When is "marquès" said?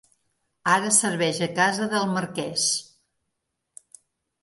2.17-2.67